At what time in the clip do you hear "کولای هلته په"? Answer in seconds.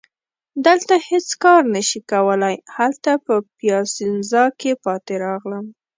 2.11-3.33